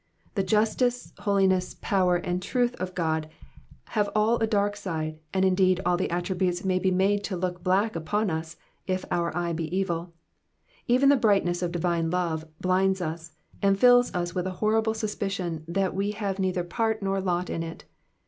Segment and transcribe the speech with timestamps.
[0.33, 3.29] The justice, holiness, power, and truth of God
[3.89, 7.63] have all a dark side, and indeed all the attributes may be made to look
[7.63, 10.11] black upon us if our eye be evil;
[10.87, 15.63] even the brightness of divine love blinds us, and tills us with a horrible suspicion
[15.67, 17.85] that we have neither part nor lot in it.